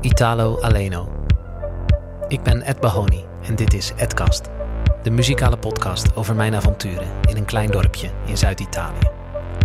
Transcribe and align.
Italo 0.00 0.60
Aleno. 0.60 1.08
Ik 2.28 2.42
ben 2.42 2.62
Ed 2.62 2.80
Bahoni 2.80 3.24
en 3.42 3.56
dit 3.56 3.74
is 3.74 3.92
Edcast, 3.96 4.48
de 5.02 5.10
muzikale 5.10 5.56
podcast 5.56 6.16
over 6.16 6.34
mijn 6.34 6.54
avonturen 6.54 7.08
in 7.28 7.36
een 7.36 7.44
klein 7.44 7.70
dorpje 7.70 8.10
in 8.24 8.36
Zuid-Italië. 8.36 9.10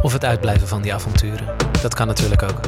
Of 0.01 0.13
het 0.13 0.25
uitblijven 0.25 0.67
van 0.67 0.81
die 0.81 0.93
avonturen, 0.93 1.55
dat 1.81 1.93
kan 1.93 2.07
natuurlijk 2.07 2.43
ook. 2.43 2.59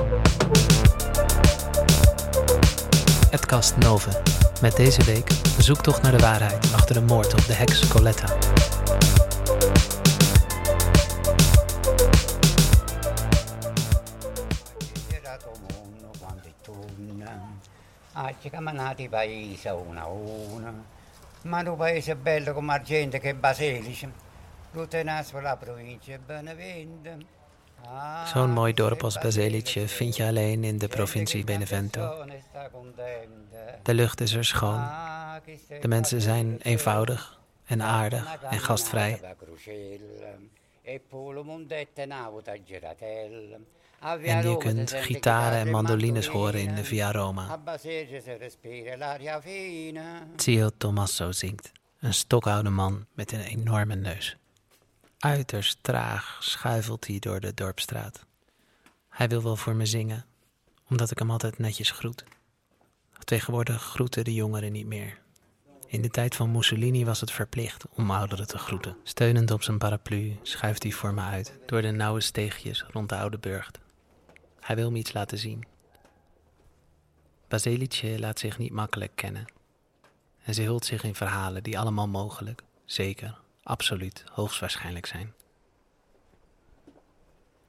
Edcast 3.30 3.78
Nove, 3.78 4.10
met 4.62 4.76
deze 4.76 5.04
week 5.04 5.30
een 5.58 5.64
zoektocht 5.64 6.02
naar 6.02 6.12
de 6.12 6.24
waarheid 6.24 6.74
achter 6.74 6.96
de 6.96 7.02
moord 7.02 7.34
op 7.34 7.46
de 7.46 7.54
heks 7.54 7.88
Coletta. 7.88 8.26
Ah, 18.24 18.34
ci 18.40 18.50
camminati 18.50 19.04
i 19.04 19.10
paesi 19.10 19.68
uno 19.68 20.00
a 20.00 20.08
uno. 20.08 20.86
Ma 21.42 21.60
un 21.60 21.76
paese 21.76 22.16
bello 22.16 22.54
come 22.54 22.72
Argento 22.72 23.18
che 23.18 23.36
Basilice. 23.36 24.10
Lutenas 24.72 25.32
voor 25.32 25.42
la 25.42 25.58
provincie 25.58 26.20
Benevento. 26.20 27.10
Ah, 27.86 28.26
Zo'n 28.26 28.52
mooi 28.52 28.74
dorp 28.74 29.04
als 29.04 29.20
Basilice 29.20 29.88
vind 29.88 30.16
je 30.16 30.26
alleen 30.26 30.64
in 30.64 30.78
de 30.78 30.88
provincie 30.88 31.44
Benevento. 31.44 32.26
De 33.84 33.94
lucht 33.94 34.22
is 34.22 34.34
er 34.34 34.46
schoon. 34.46 34.82
De 35.82 35.88
mensen 35.88 36.22
zijn 36.22 36.60
eenvoudig 36.62 37.40
en 37.66 37.82
aardig 37.82 38.38
en 38.50 38.60
gastvrij. 38.60 39.20
En 44.04 44.50
je 44.50 44.58
kunt 44.58 44.92
gitaren 44.92 45.60
en 45.60 45.70
mandolines 45.70 46.28
horen 46.28 46.62
in 46.62 46.76
de 46.76 46.84
Via 46.84 47.12
Roma. 47.12 47.60
Zio 50.36 50.70
Tommaso 50.78 51.32
zingt, 51.32 51.72
een 52.00 52.14
stokoude 52.14 52.70
man 52.70 53.06
met 53.14 53.32
een 53.32 53.42
enorme 53.42 53.96
neus. 53.96 54.38
Uiterst 55.20 55.78
traag 55.82 56.38
schuifelt 56.40 57.08
hij 57.08 57.20
door 57.20 57.40
de 57.40 57.54
dorpstraat. 57.54 58.26
Hij 59.10 59.28
wil 59.28 59.44
wel 59.44 59.56
voor 59.56 59.76
me 59.76 59.86
zingen, 59.86 60.26
omdat 60.90 61.12
ik 61.12 61.20
hem 61.20 61.32
altijd 61.32 61.58
netjes 61.58 61.92
groet. 61.92 62.24
Tegenwoordig 63.24 63.82
groeten 63.82 64.24
de 64.24 64.34
jongeren 64.34 64.72
niet 64.72 64.88
meer. 64.88 65.22
In 65.88 66.02
de 66.02 66.10
tijd 66.10 66.36
van 66.36 66.52
Mussolini 66.52 67.06
was 67.06 67.22
het 67.22 67.32
verplicht 67.32 67.86
om 67.90 68.12
ouderen 68.12 68.48
te 68.48 68.58
groeten. 68.58 68.98
Steunend 69.04 69.52
op 69.52 69.64
zijn 69.64 69.78
paraplu 69.78 70.38
schuift 70.42 70.84
hij 70.84 70.92
voor 70.92 71.14
me 71.14 71.22
uit 71.22 71.58
door 71.66 71.82
de 71.82 71.92
nauwe 71.92 72.22
steegjes 72.22 72.86
rond 72.92 73.10
de 73.10 73.16
oude 73.16 73.38
burcht. 73.38 73.82
Hij 74.64 74.76
wil 74.76 74.92
me 74.92 74.98
iets 74.98 75.14
laten 75.14 75.38
zien. 75.38 75.66
Basilice 77.48 78.20
laat 78.20 78.40
zich 78.40 78.58
niet 78.58 78.72
makkelijk 78.72 79.12
kennen. 79.16 79.46
En 80.44 80.54
ze 80.54 80.62
hult 80.62 80.86
zich 80.86 81.04
in 81.04 81.16
verhalen 81.16 81.64
die 81.64 81.80
allemaal 81.80 82.08
mogelijk, 82.08 82.64
zeker, 82.86 83.40
absoluut, 83.64 84.24
hoogstwaarschijnlijk 84.32 85.06
zijn. 85.06 85.34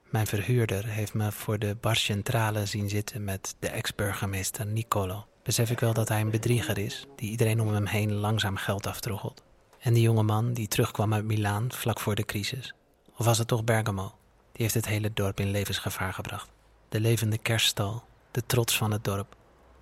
Mijn 0.02 0.26
verhuurder 0.26 0.86
heeft 0.86 1.14
me 1.14 1.32
voor 1.32 1.58
de 1.58 1.76
bar 1.80 1.96
centrale 1.96 2.66
zien 2.66 2.88
zitten 2.88 3.24
met 3.24 3.56
de 3.58 3.68
ex-burgemeester 3.68 4.66
Nicolo. 4.66 5.26
Besef 5.42 5.70
ik 5.70 5.80
wel 5.80 5.92
dat 5.92 6.08
hij 6.08 6.20
een 6.20 6.30
bedrieger 6.30 6.78
is, 6.78 7.06
die 7.16 7.30
iedereen 7.30 7.60
om 7.60 7.68
hem 7.68 7.86
heen 7.86 8.12
langzaam 8.12 8.56
geld 8.56 8.86
aftroggelt. 8.86 9.42
En 9.78 9.94
die 9.94 10.02
jonge 10.02 10.22
man 10.22 10.52
die 10.52 10.68
terugkwam 10.68 11.14
uit 11.14 11.24
Milaan 11.24 11.72
vlak 11.72 12.00
voor 12.00 12.14
de 12.14 12.24
crisis. 12.24 12.74
Of 13.16 13.24
was 13.24 13.38
het 13.38 13.48
toch 13.48 13.64
Bergamo? 13.64 14.14
Die 14.52 14.62
heeft 14.62 14.74
het 14.74 14.86
hele 14.86 15.12
dorp 15.12 15.40
in 15.40 15.50
levensgevaar 15.50 16.12
gebracht. 16.12 16.53
De 16.94 17.00
levende 17.00 17.38
kerststal, 17.38 18.04
de 18.30 18.46
trots 18.46 18.76
van 18.76 18.90
het 18.90 19.04
dorp, 19.04 19.36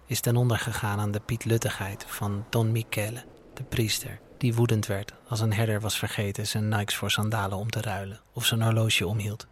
is 0.06 0.20
ten 0.20 0.36
onder 0.36 0.58
gegaan 0.58 0.98
aan 0.98 1.10
de 1.10 1.20
pietluttigheid 1.20 2.04
van 2.08 2.44
Don 2.48 2.72
Michele, 2.72 3.24
de 3.54 3.62
priester, 3.62 4.20
die 4.38 4.54
woedend 4.54 4.86
werd 4.86 5.12
als 5.28 5.40
een 5.40 5.52
herder 5.52 5.80
was 5.80 5.98
vergeten 5.98 6.46
zijn 6.46 6.68
Nikes 6.68 6.96
voor 6.96 7.10
sandalen 7.10 7.58
om 7.58 7.70
te 7.70 7.80
ruilen 7.80 8.20
of 8.32 8.44
zijn 8.44 8.62
horloge 8.62 9.06
omhield. 9.06 9.46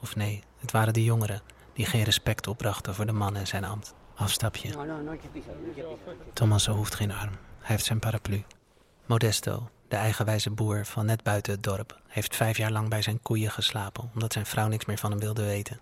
Of 0.00 0.16
nee, 0.16 0.42
het 0.58 0.70
waren 0.70 0.92
de 0.92 1.04
jongeren 1.04 1.42
die 1.72 1.86
geen 1.86 2.02
respect 2.02 2.46
opbrachten 2.46 2.94
voor 2.94 3.06
de 3.06 3.12
man 3.12 3.36
en 3.36 3.46
zijn 3.46 3.64
ambt. 3.64 3.94
Afstapje. 4.14 4.74
Tommaso 6.32 6.74
hoeft 6.74 6.94
geen 6.94 7.12
arm. 7.12 7.32
Hij 7.58 7.68
heeft 7.74 7.84
zijn 7.84 7.98
paraplu. 7.98 8.44
Modesto, 9.06 9.70
de 9.88 9.96
eigenwijze 9.96 10.50
boer 10.50 10.86
van 10.86 11.06
net 11.06 11.22
buiten 11.22 11.52
het 11.52 11.62
dorp, 11.62 12.00
heeft 12.06 12.36
vijf 12.36 12.56
jaar 12.56 12.72
lang 12.72 12.88
bij 12.88 13.02
zijn 13.02 13.22
koeien 13.22 13.50
geslapen 13.50 14.10
omdat 14.14 14.32
zijn 14.32 14.46
vrouw 14.46 14.68
niks 14.68 14.84
meer 14.84 14.98
van 14.98 15.10
hem 15.10 15.20
wilde 15.20 15.44
weten. 15.44 15.80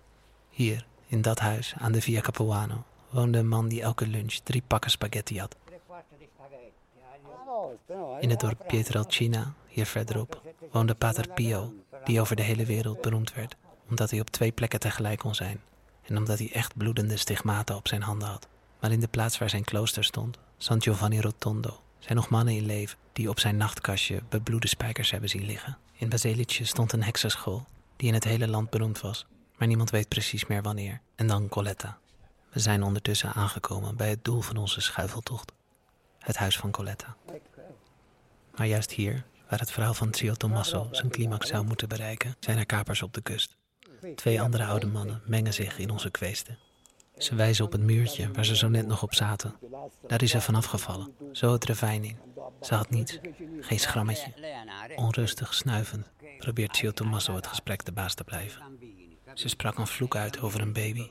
Hier, 0.49 0.85
in 1.13 1.21
dat 1.21 1.39
huis 1.39 1.73
aan 1.77 1.91
de 1.91 2.01
Via 2.01 2.21
Capuano, 2.21 2.83
woonde 3.09 3.37
een 3.37 3.47
man 3.47 3.67
die 3.67 3.81
elke 3.81 4.07
lunch 4.07 4.33
drie 4.33 4.63
pakken 4.67 4.91
spaghetti 4.91 5.39
had. 5.39 5.55
In 8.19 8.29
het 8.29 8.39
dorp 8.39 8.63
Pietrelcina, 8.67 9.53
hier 9.67 9.85
verderop, 9.85 10.41
woonde 10.71 10.95
Pater 10.95 11.27
Pio, 11.33 11.73
die 12.03 12.21
over 12.21 12.35
de 12.35 12.41
hele 12.41 12.65
wereld 12.65 13.01
beroemd 13.01 13.33
werd, 13.33 13.55
omdat 13.89 14.09
hij 14.09 14.19
op 14.19 14.29
twee 14.29 14.51
plekken 14.51 14.79
tegelijk 14.79 15.19
kon 15.19 15.35
zijn 15.35 15.61
en 16.01 16.17
omdat 16.17 16.39
hij 16.39 16.51
echt 16.53 16.77
bloedende 16.77 17.17
stigmata 17.17 17.75
op 17.75 17.87
zijn 17.87 18.01
handen 18.01 18.27
had. 18.27 18.47
Maar 18.79 18.91
in 18.91 18.99
de 18.99 19.07
plaats 19.07 19.37
waar 19.37 19.49
zijn 19.49 19.63
klooster 19.63 20.03
stond, 20.03 20.37
San 20.57 20.81
Giovanni 20.81 21.21
Rotondo, 21.21 21.79
zijn 21.99 22.15
nog 22.15 22.29
mannen 22.29 22.55
in 22.55 22.65
leven 22.65 22.97
die 23.11 23.29
op 23.29 23.39
zijn 23.39 23.57
nachtkastje 23.57 24.21
bebloede 24.29 24.67
spijkers 24.67 25.11
hebben 25.11 25.29
zien 25.29 25.45
liggen. 25.45 25.77
In 25.93 26.09
Basilice 26.09 26.65
stond 26.65 26.91
een 26.93 27.03
heksenschool 27.03 27.65
die 27.95 28.07
in 28.07 28.13
het 28.13 28.23
hele 28.23 28.47
land 28.47 28.69
beroemd 28.69 29.01
was, 29.01 29.25
maar 29.57 29.67
niemand 29.67 29.89
weet 29.89 30.07
precies 30.07 30.45
meer 30.45 30.61
wanneer. 30.61 31.01
En 31.15 31.27
dan 31.27 31.49
Coletta. 31.49 31.97
We 32.49 32.59
zijn 32.59 32.83
ondertussen 32.83 33.33
aangekomen 33.33 33.95
bij 33.95 34.09
het 34.09 34.23
doel 34.23 34.41
van 34.41 34.57
onze 34.57 34.81
schuifeltocht. 34.81 35.51
Het 36.19 36.35
huis 36.35 36.57
van 36.57 36.71
Coletta. 36.71 37.15
Maar 38.55 38.67
juist 38.67 38.91
hier, 38.91 39.23
waar 39.49 39.59
het 39.59 39.71
verhaal 39.71 39.93
van 39.93 40.13
Zio 40.15 40.33
Tommaso 40.33 40.87
zijn 40.91 41.09
climax 41.09 41.47
zou 41.47 41.65
moeten 41.65 41.87
bereiken, 41.87 42.35
zijn 42.39 42.57
er 42.57 42.65
kapers 42.65 43.01
op 43.01 43.13
de 43.13 43.21
kust. 43.21 43.55
Twee 44.15 44.41
andere 44.41 44.65
oude 44.65 44.85
mannen 44.85 45.21
mengen 45.25 45.53
zich 45.53 45.77
in 45.77 45.89
onze 45.89 46.11
kweesten. 46.11 46.57
Ze 47.17 47.35
wijzen 47.35 47.65
op 47.65 47.71
het 47.71 47.81
muurtje 47.81 48.31
waar 48.31 48.45
ze 48.45 48.55
zo 48.55 48.67
net 48.67 48.87
nog 48.87 49.03
op 49.03 49.13
zaten. 49.13 49.55
Daar 50.07 50.21
is 50.21 50.31
ze 50.31 50.41
vanaf 50.41 50.65
gevallen, 50.65 51.13
zo 51.31 51.51
het 51.51 51.65
ravijn 51.65 52.03
in. 52.03 52.17
Ze 52.61 52.75
had 52.75 52.89
niets, 52.89 53.19
geen 53.59 53.79
schrammetje. 53.79 54.33
Onrustig 54.95 55.53
snuivend 55.53 56.09
probeert 56.37 56.75
Zio 56.75 56.91
Tommaso 56.91 57.35
het 57.35 57.47
gesprek 57.47 57.85
de 57.85 57.91
baas 57.91 58.13
te 58.13 58.23
blijven. 58.23 58.61
Ze 59.33 59.49
sprak 59.49 59.77
een 59.77 59.87
vloek 59.87 60.15
uit 60.15 60.41
over 60.41 60.61
een 60.61 60.73
baby. 60.73 61.09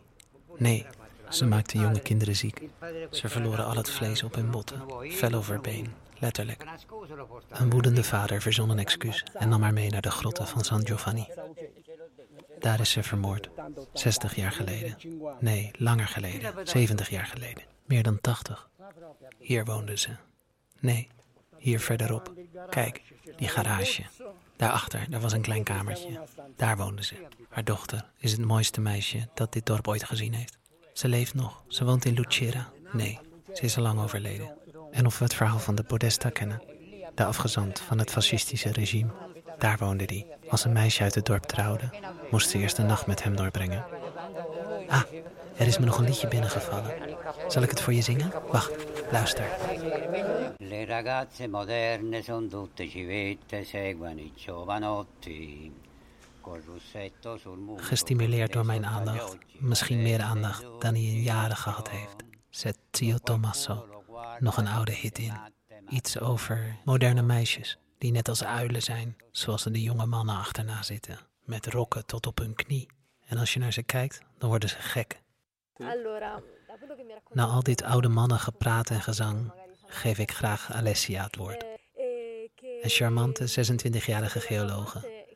Nee, 0.56 0.86
ze 1.28 1.46
maakte 1.46 1.78
jonge 1.78 2.00
kinderen 2.00 2.36
ziek. 2.36 2.62
Ze 3.10 3.28
verloren 3.28 3.64
al 3.64 3.76
het 3.76 3.90
vlees 3.90 4.22
op 4.22 4.34
hun 4.34 4.50
botten, 4.50 4.82
vel 5.12 5.32
over 5.32 5.60
been, 5.60 5.94
letterlijk. 6.18 6.64
Een 7.50 7.70
woedende 7.70 8.04
vader 8.04 8.40
verzon 8.40 8.70
een 8.70 8.78
excuus 8.78 9.24
en 9.34 9.48
nam 9.48 9.62
haar 9.62 9.72
mee 9.72 9.90
naar 9.90 10.00
de 10.00 10.10
grotten 10.10 10.46
van 10.46 10.64
San 10.64 10.86
Giovanni. 10.86 11.26
Daar 12.58 12.80
is 12.80 12.90
ze 12.90 13.02
vermoord. 13.02 13.50
60 13.92 14.36
jaar 14.36 14.52
geleden. 14.52 14.96
Nee, 15.40 15.70
langer 15.78 16.06
geleden. 16.06 16.68
70 16.68 17.08
jaar 17.10 17.26
geleden. 17.26 17.64
Meer 17.84 18.02
dan 18.02 18.20
80. 18.20 18.70
Hier 19.38 19.64
woonde 19.64 19.96
ze. 19.96 20.10
Nee, 20.80 21.08
hier 21.58 21.80
verderop. 21.80 22.32
Kijk, 22.70 23.02
die 23.36 23.48
garage. 23.48 24.02
Daarachter, 24.62 25.06
daar 25.10 25.20
was 25.20 25.32
een 25.32 25.40
klein 25.40 25.62
kamertje. 25.62 26.20
Daar 26.56 26.76
woonde 26.76 27.04
ze. 27.04 27.14
Haar 27.48 27.64
dochter 27.64 28.04
is 28.18 28.32
het 28.32 28.44
mooiste 28.44 28.80
meisje 28.80 29.28
dat 29.34 29.52
dit 29.52 29.66
dorp 29.66 29.88
ooit 29.88 30.04
gezien 30.04 30.34
heeft. 30.34 30.58
Ze 30.92 31.08
leeft 31.08 31.34
nog. 31.34 31.62
Ze 31.68 31.84
woont 31.84 32.04
in 32.04 32.14
Lucera. 32.14 32.70
Nee, 32.92 33.18
ze 33.52 33.62
is 33.62 33.76
al 33.76 33.82
lang 33.82 34.00
overleden. 34.00 34.56
En 34.90 35.06
of 35.06 35.18
we 35.18 35.24
het 35.24 35.34
verhaal 35.34 35.58
van 35.58 35.74
de 35.74 35.82
Podesta 35.82 36.30
kennen. 36.30 36.62
De 37.14 37.24
afgezant 37.24 37.80
van 37.80 37.98
het 37.98 38.10
fascistische 38.10 38.72
regime. 38.72 39.10
Daar 39.58 39.78
woonde 39.78 40.04
die. 40.04 40.26
Als 40.48 40.64
een 40.64 40.72
meisje 40.72 41.02
uit 41.02 41.14
het 41.14 41.26
dorp 41.26 41.44
trouwde, 41.44 41.90
moest 42.30 42.50
ze 42.50 42.58
eerst 42.58 42.76
de 42.76 42.82
nacht 42.82 43.06
met 43.06 43.22
hem 43.22 43.36
doorbrengen. 43.36 43.84
Ah, 44.88 45.02
er 45.62 45.68
is 45.68 45.78
me 45.78 45.84
nog 45.84 45.98
een 45.98 46.04
liedje 46.04 46.28
binnengevallen. 46.28 46.94
Zal 47.48 47.62
ik 47.62 47.70
het 47.70 47.80
voor 47.80 47.92
je 47.92 48.02
zingen? 48.02 48.32
Wacht, 48.50 48.72
luister. 49.10 49.44
Le 50.56 50.84
ragazze 50.84 51.48
moderne 51.48 52.22
son 52.22 52.48
tutte 52.48 52.88
civette, 52.88 53.64
seguono 53.64 54.20
i 54.20 54.32
giovanotti. 54.36 55.72
Gestimuleerd 57.76 58.52
door 58.52 58.66
mijn 58.66 58.86
aandacht. 58.86 59.36
Misschien 59.58 60.02
meer 60.02 60.20
aandacht 60.20 60.62
dan 60.78 60.94
hij 60.94 61.02
in 61.02 61.22
jaren 61.22 61.56
gehad 61.56 61.90
heeft. 61.90 62.16
Zet 62.50 62.78
Zio 62.90 63.16
Tommaso 63.22 63.86
nog 64.38 64.56
een 64.56 64.66
oude 64.66 64.92
hit 64.92 65.18
in. 65.18 65.32
Iets 65.88 66.18
over 66.18 66.76
moderne 66.84 67.22
meisjes 67.22 67.78
die 67.98 68.12
net 68.12 68.28
als 68.28 68.44
uilen 68.44 68.82
zijn, 68.82 69.16
zoals 69.30 69.64
er 69.64 69.72
de 69.72 69.82
jonge 69.82 70.06
mannen 70.06 70.36
achterna 70.36 70.82
zitten, 70.82 71.18
met 71.44 71.66
rokken 71.66 72.06
tot 72.06 72.26
op 72.26 72.38
hun 72.38 72.54
knie. 72.54 72.86
En 73.26 73.38
als 73.38 73.52
je 73.52 73.58
naar 73.58 73.72
ze 73.72 73.82
kijkt, 73.82 74.20
dan 74.38 74.48
worden 74.48 74.68
ze 74.68 74.76
gek. 74.78 75.20
Na 77.30 77.44
al 77.44 77.62
dit 77.62 77.82
oude 77.82 78.08
mannen 78.08 78.38
gepraat 78.38 78.90
en 78.90 79.00
gezang, 79.00 79.52
geef 79.86 80.18
ik 80.18 80.32
graag 80.32 80.72
Alessia 80.72 81.22
het 81.22 81.36
woord. 81.36 81.64
Een 82.82 82.90
charmante 82.90 83.44
26-jarige 83.50 84.40
geologe, 84.40 85.26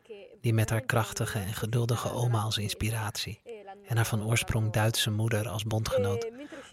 die 0.40 0.54
met 0.54 0.70
haar 0.70 0.80
krachtige 0.80 1.38
en 1.38 1.54
geduldige 1.54 2.12
oma 2.12 2.40
als 2.40 2.58
inspiratie 2.58 3.40
en 3.86 3.96
haar 3.96 4.06
van 4.06 4.24
oorsprong 4.24 4.72
Duitse 4.72 5.10
moeder 5.10 5.48
als 5.48 5.64
bondgenoot 5.64 6.30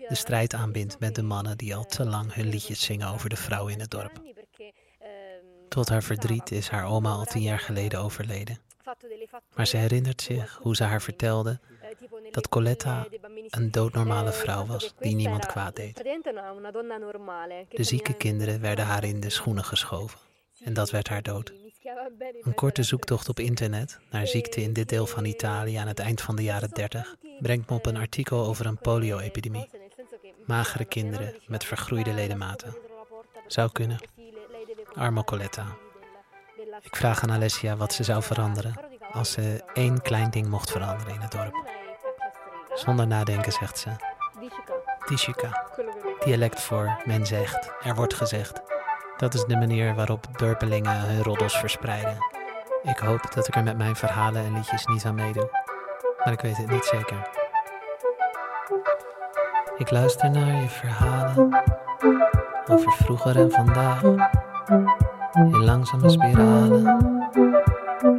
de 0.08 0.16
strijd 0.16 0.54
aanbindt 0.54 1.00
met 1.00 1.16
de 1.16 1.22
mannen 1.22 1.58
die 1.58 1.76
al 1.76 1.86
te 1.86 2.06
lang 2.06 2.34
hun 2.34 2.48
liedjes 2.48 2.84
zingen 2.84 3.08
over 3.08 3.30
de 3.30 3.36
vrouw 3.36 3.68
in 3.68 3.80
het 3.80 3.92
dorp. 3.92 4.22
Tot 5.70 5.90
haar 5.90 6.04
verdriet 6.04 6.52
is 6.52 6.68
haar 6.68 6.86
oma 6.86 7.12
al 7.12 7.26
tien 7.26 7.42
jaar 7.42 7.60
geleden 7.60 8.00
overleden. 8.00 8.60
Maar 9.56 9.68
ze 9.68 9.78
herinnert 9.78 10.22
zich 10.22 10.60
hoe 10.62 10.76
ze 10.76 10.84
haar 10.84 11.02
vertelde 11.02 11.60
dat 12.32 12.50
Coletta 12.50 13.08
een 13.56 13.72
doodnormale 13.72 14.32
vrouw 14.32 14.66
was 14.66 14.94
die 15.00 15.16
niemand 15.16 15.46
kwaad 15.46 15.76
deed. 15.76 15.98
De 17.70 17.84
zieke 17.84 18.14
kinderen 18.14 18.62
werden 18.62 18.86
haar 18.86 19.04
in 19.04 19.20
de 19.20 19.30
schoenen 19.30 19.64
geschoven 19.64 20.20
en 20.64 20.74
dat 20.74 20.90
werd 20.90 21.08
haar 21.08 21.22
dood. 21.22 21.54
Een 22.42 22.54
korte 22.54 22.84
zoektocht 22.84 23.30
op 23.30 23.40
internet 23.40 24.00
naar 24.10 24.28
ziekte 24.28 24.62
in 24.62 24.74
dit 24.74 24.90
deel 24.90 25.06
van 25.06 25.26
Italië 25.26 25.76
aan 25.76 25.88
het 25.88 26.00
eind 26.00 26.22
van 26.22 26.36
de 26.36 26.44
jaren 26.44 26.70
30 26.70 27.16
brengt 27.40 27.70
me 27.70 27.76
op 27.76 27.86
een 27.86 27.98
artikel 27.98 28.46
over 28.46 28.66
een 28.66 28.78
polio-epidemie. 28.78 29.70
Magere 30.46 30.86
kinderen 30.86 31.36
met 31.48 31.64
vergroeide 31.64 32.14
ledematen. 32.14 32.78
Zou 33.48 33.72
kunnen. 33.72 33.98
Arme 34.94 35.24
Coletta. 35.24 35.78
Ik 36.82 36.96
vraag 36.96 37.24
aan 37.24 37.32
Alessia 37.32 37.76
wat 37.76 37.94
ze 37.94 38.04
zou 38.04 38.24
veranderen 38.24 38.80
als 39.12 39.32
ze 39.32 39.64
één 39.74 40.02
klein 40.02 40.30
ding 40.30 40.48
mocht 40.48 40.72
veranderen 40.72 41.14
in 41.14 41.22
het 41.22 41.32
dorp. 41.32 41.83
Zonder 42.74 43.08
nadenken 43.08 43.52
zegt 43.52 43.78
ze. 43.78 43.90
Tishika. 45.06 45.64
Dialect 46.24 46.62
voor 46.62 47.02
men 47.06 47.26
zegt, 47.26 47.72
er 47.84 47.96
wordt 47.96 48.14
gezegd. 48.14 48.62
Dat 49.18 49.34
is 49.34 49.46
de 49.46 49.58
manier 49.58 49.96
waarop 49.96 50.26
dorpelingen 50.38 51.00
hun 51.00 51.24
roddels 51.24 51.58
verspreiden. 51.58 52.18
Ik 52.84 52.98
hoop 52.98 53.34
dat 53.34 53.48
ik 53.48 53.56
er 53.56 53.64
met 53.64 53.78
mijn 53.78 53.96
verhalen 53.96 54.46
en 54.46 54.54
liedjes 54.54 54.86
niet 54.86 55.06
aan 55.06 55.16
meedoe. 55.16 55.50
Maar 56.24 56.34
ik 56.34 56.42
weet 56.42 56.58
het 56.58 56.70
niet 56.70 56.86
zeker. 56.86 57.30
Ik 59.78 59.92
luister 59.92 60.30
naar 60.30 60.62
je 60.62 60.70
verhalen 60.70 61.64
over 62.70 62.92
vroeger 62.92 63.36
en 63.36 63.52
vandaag. 63.52 64.04
In 65.34 65.64
langzame 65.64 66.10
spiralen. 66.10 67.12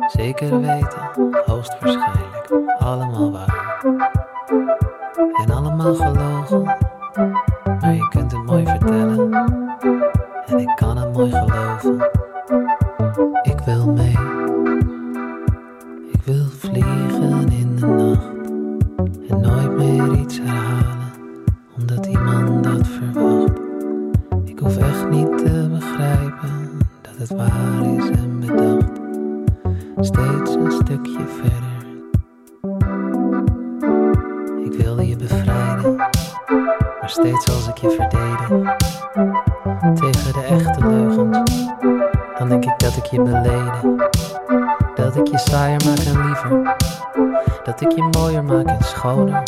Zeker 0.06 0.60
weten, 0.60 1.32
hoogstwaarschijnlijk, 1.46 2.50
allemaal 2.78 3.32
waar. 3.32 4.32
Allemaal 5.84 6.12
gelogen, 6.12 6.62
maar 7.80 7.94
je 7.94 8.08
kunt 8.08 8.32
het 8.32 8.44
mooi 8.46 8.66
vertellen. 8.66 9.32
En 10.46 10.58
ik 10.58 10.72
kan 10.76 10.96
het 10.96 11.12
mooi 11.12 11.30
geloven. 11.30 12.10
Ik 13.42 13.58
wil 13.64 13.92
mee. 13.92 14.18
Ik 16.12 16.22
wil 16.24 16.44
vliegen 16.58 17.52
in 17.52 17.76
de 17.76 17.86
nacht. 17.86 18.48
En 19.28 19.40
nooit 19.40 19.76
meer 19.76 20.18
iets 20.18 20.40
herhalen, 20.42 21.12
omdat 21.78 22.06
iemand 22.06 22.64
dat 22.64 22.86
verwacht. 22.86 23.60
Ik 24.44 24.58
hoef 24.58 24.76
echt 24.76 25.08
niet 25.10 25.38
te 25.38 25.68
begrijpen 25.70 26.78
dat 27.02 27.16
het 27.16 27.30
waar 27.30 27.96
is 27.96 28.10
en 28.10 28.40
bedacht. 28.40 29.00
Steeds 30.00 30.54
een 30.54 30.72
stukje 30.72 31.24
verder. 31.26 31.73
Maar 37.04 37.12
steeds 37.12 37.48
als 37.48 37.68
ik 37.68 37.78
je 37.78 37.90
verdedig 37.90 38.48
tegen 39.94 40.32
de 40.32 40.42
echte 40.48 40.88
leugens, 40.88 41.38
dan 42.38 42.48
denk 42.48 42.64
ik 42.64 42.78
dat 42.78 42.96
ik 42.96 43.04
je 43.04 43.22
beleden. 43.22 44.10
Dat 44.94 45.16
ik 45.16 45.26
je 45.26 45.38
saaier 45.38 45.80
maak 45.84 45.98
en 45.98 46.26
liever, 46.26 46.76
dat 47.64 47.80
ik 47.80 47.92
je 47.92 48.08
mooier 48.10 48.44
maak 48.44 48.66
en 48.66 48.84
schoner. 48.84 49.42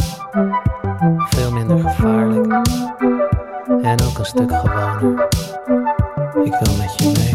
Veel 1.29 1.53
minder 1.53 1.79
gevaarlijk 1.79 2.53
en 3.83 4.03
ook 4.03 4.19
een 4.19 4.25
stuk 4.25 4.53
gewoner. 4.53 5.29
Ik 6.45 6.57
wil 6.61 6.77
met 6.77 6.95
je 6.97 7.13
mee. 7.17 7.35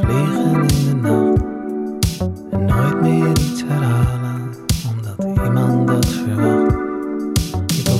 Vliegen 0.00 0.52
in 0.52 0.84
de 0.84 0.94
nacht 0.94 1.42
en 2.50 2.64
nooit 2.64 3.00
meer 3.00 3.28
iets 3.28 3.64
herhalen, 3.66 4.54
omdat 4.90 5.44
iemand 5.44 5.88
dat 5.88 6.06
verwacht. 6.06 6.69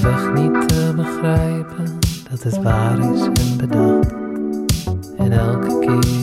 Echt 0.05 0.33
niet 0.35 0.69
te 0.69 0.93
begrijpen 0.97 1.99
dat 2.31 2.43
het 2.43 2.63
waar 2.63 2.99
is 2.99 3.23
en 3.23 3.57
bedacht. 3.57 4.13
En 5.17 5.33
elke 5.33 5.79
keer 5.79 6.20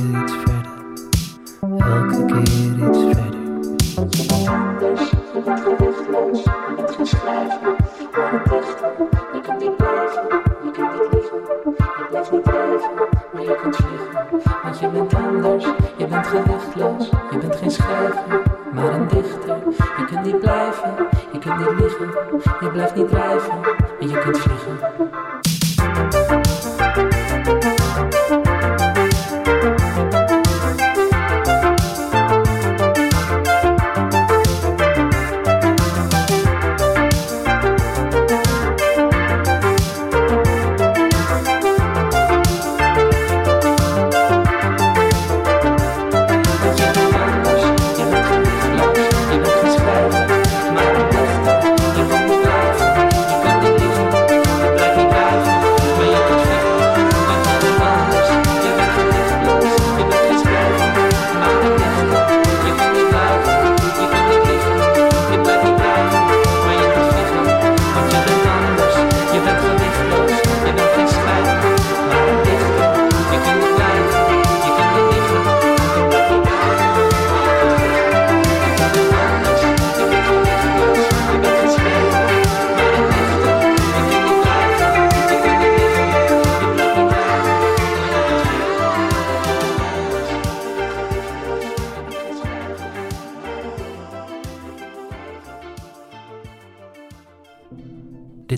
bent 16.31 16.45
gewichtloos, 16.45 17.09
je 17.31 17.37
bent 17.37 17.55
geen 17.55 17.71
schrijver, 17.71 18.41
maar 18.73 18.93
een 18.93 19.07
dichter. 19.07 19.57
Je 19.97 20.05
kunt 20.05 20.25
niet 20.25 20.39
blijven, 20.39 20.95
je 21.31 21.39
kunt 21.39 21.57
niet 21.57 21.79
liegen, 21.79 22.11
je 22.59 22.69
blijft 22.71 22.95
niet 22.95 23.09
drijven, 23.09 23.59
maar 23.59 24.07
je 24.07 24.19
kunt 24.19 24.37
vliegen. 24.37 24.79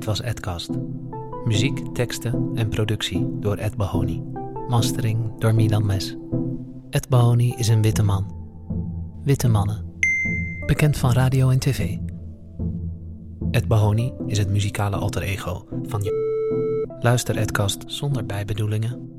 Was 0.09 0.21
Edcast. 0.21 0.69
Muziek, 1.45 1.93
teksten 1.93 2.51
en 2.55 2.69
productie 2.69 3.27
door 3.39 3.55
Ed 3.55 3.75
Bahoni. 3.75 4.23
Mastering 4.67 5.39
door 5.39 5.55
Milan 5.55 5.85
Mes. 5.85 6.17
Ed 6.89 7.09
Bahoni 7.09 7.53
is 7.57 7.67
een 7.67 7.81
witte 7.81 8.03
man. 8.03 8.35
Witte 9.23 9.47
mannen. 9.47 9.85
Bekend 10.65 10.97
van 10.97 11.11
radio 11.11 11.49
en 11.49 11.59
tv. 11.59 11.97
Ed 13.51 13.67
Bahoni 13.67 14.13
is 14.27 14.37
het 14.37 14.49
muzikale 14.49 14.95
alter 14.95 15.21
ego 15.21 15.67
van 15.83 16.03
je. 16.03 16.27
Luister 16.99 17.37
Edcast 17.37 17.83
zonder 17.85 18.25
bijbedoelingen 18.25 19.18